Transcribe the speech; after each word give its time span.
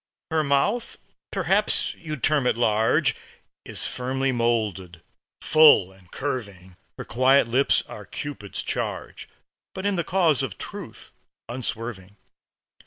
Her 0.31 0.43
mouth? 0.43 0.97
Perhaps 1.31 1.93
you'd 1.93 2.23
term 2.23 2.47
it 2.47 2.57
large 2.57 3.15
Is 3.65 3.85
firmly 3.85 4.31
molded, 4.31 5.03
full 5.43 5.91
and 5.91 6.09
curving; 6.09 6.75
Her 6.97 7.05
quiet 7.05 7.47
lips 7.47 7.83
are 7.87 8.05
Cupid's 8.07 8.63
charge, 8.63 9.29
But 9.75 9.85
in 9.85 9.97
the 9.97 10.03
cause 10.03 10.41
of 10.41 10.57
truth 10.57 11.11
unswerving. 11.47 12.17